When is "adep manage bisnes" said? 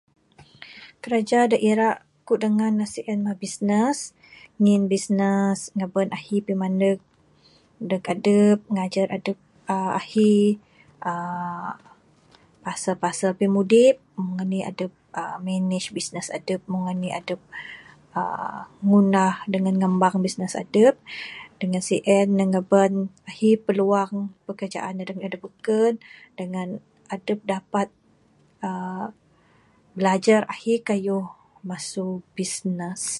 14.71-16.27